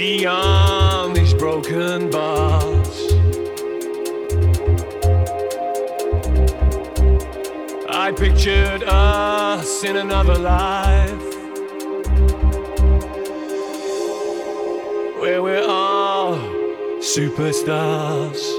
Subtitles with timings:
[0.00, 3.12] beyond these broken bars,
[7.86, 11.26] I pictured us in another life
[15.20, 16.38] where we're all
[17.14, 18.49] superstars.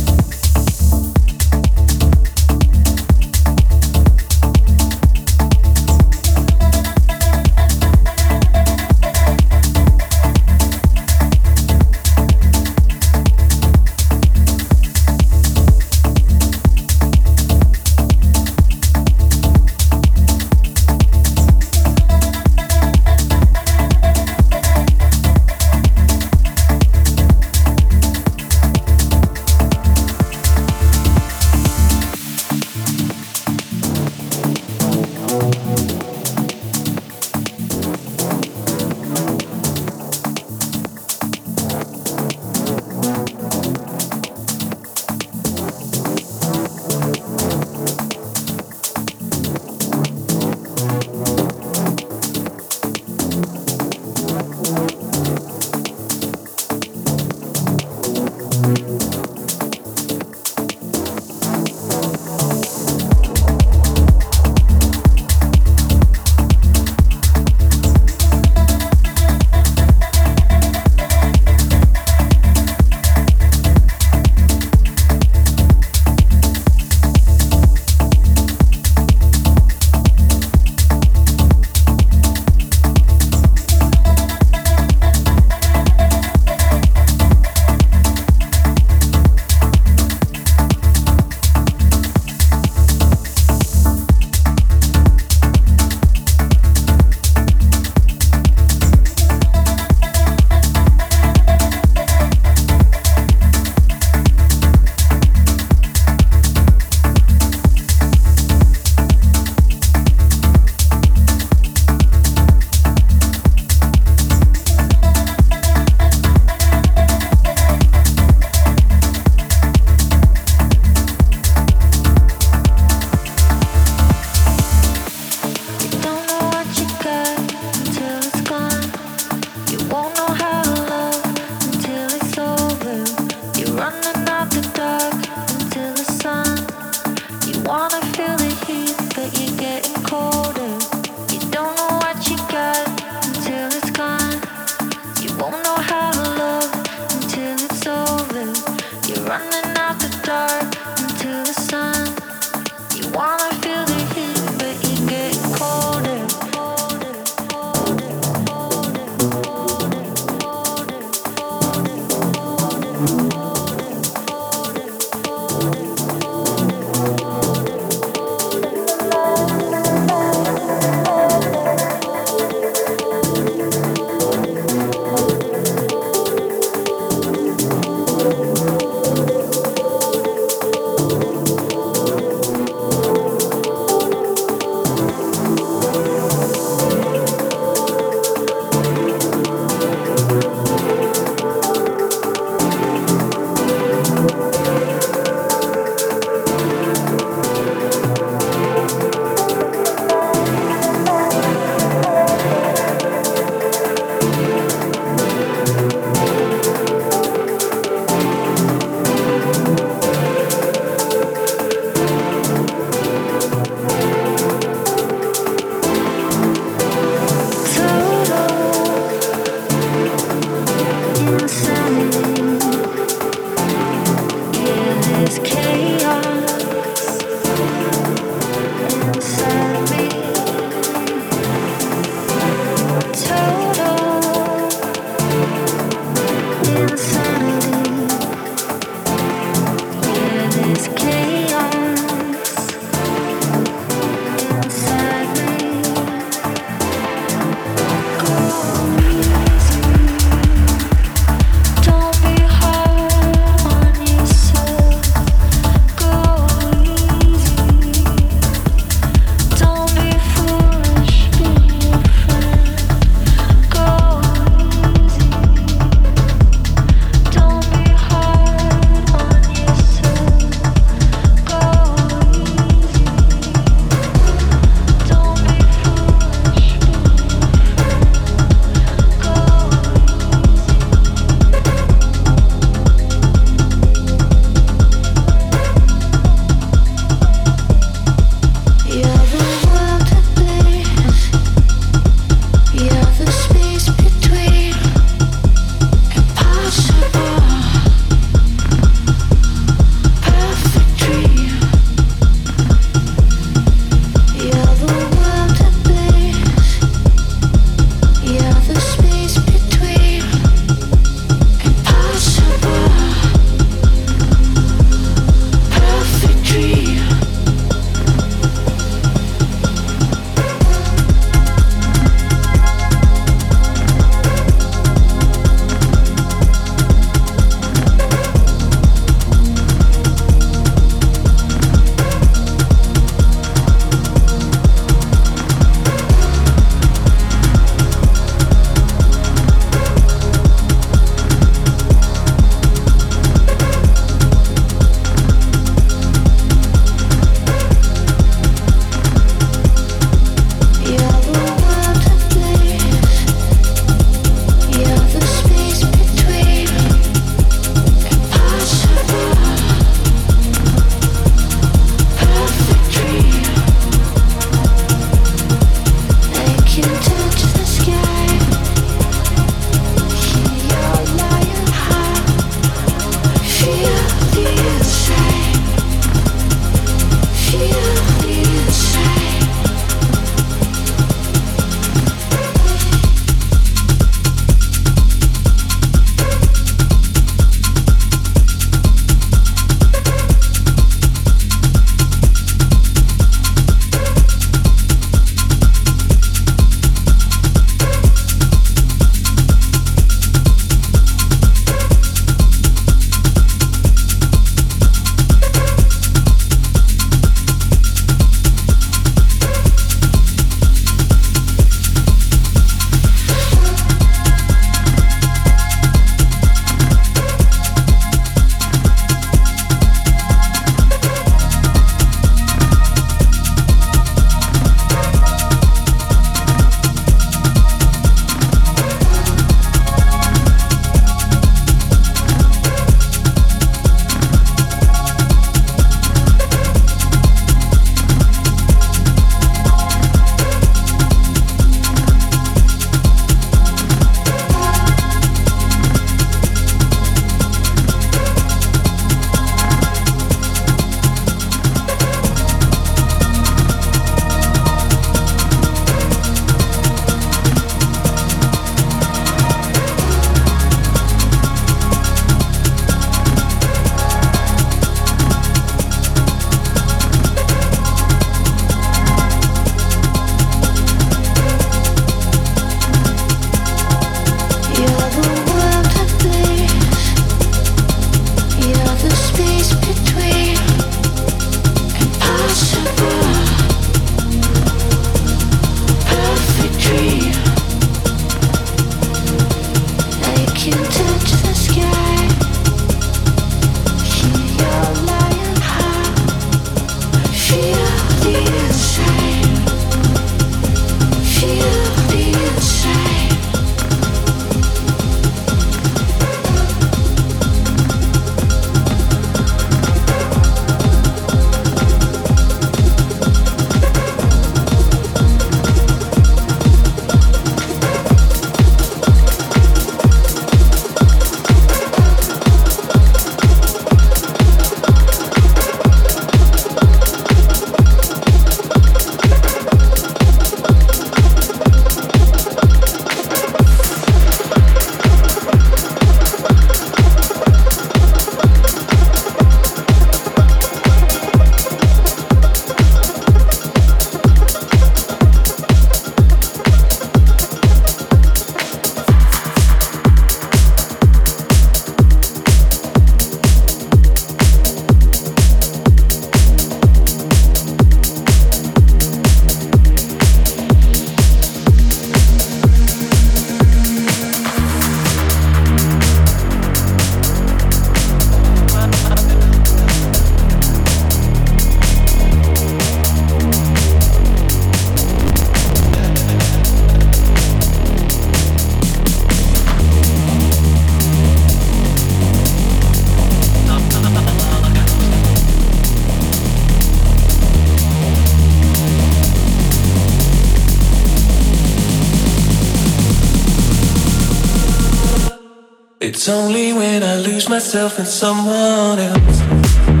[597.73, 600.00] Myself in someone else.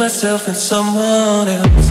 [0.00, 1.89] Myself in someone else.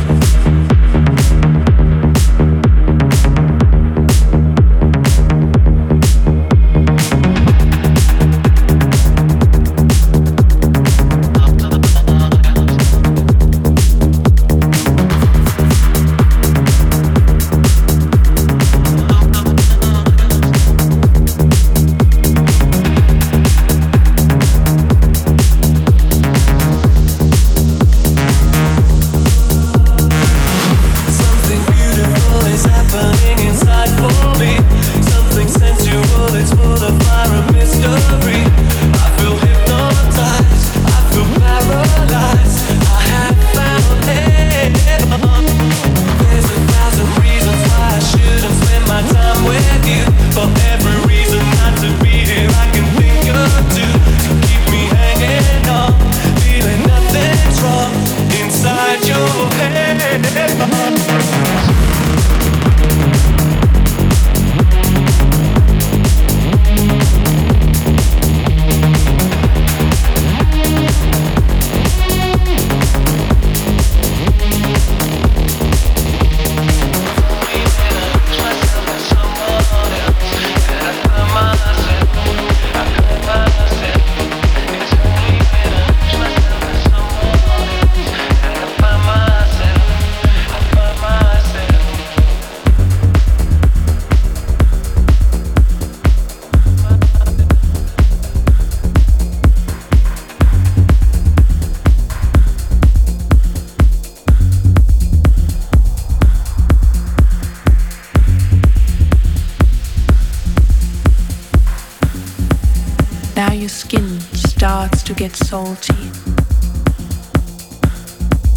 [115.19, 116.09] Get salty,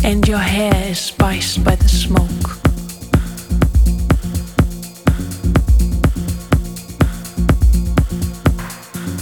[0.05, 2.49] and your hair is spiced by the smoke.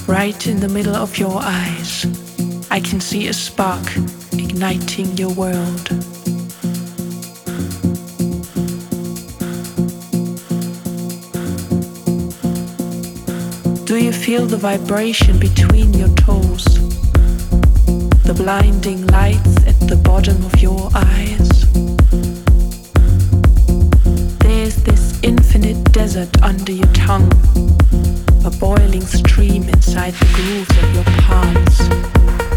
[0.06, 2.04] Right in the middle of your eyes,
[2.70, 3.86] I can see a spark
[4.34, 5.88] igniting your world.
[13.86, 16.69] Do you feel the vibration between your toes?
[18.34, 21.48] The blinding lights at the bottom of your eyes.
[24.38, 27.32] There's this infinite desert under your tongue,
[28.44, 32.49] a boiling stream inside the grooves of your palms.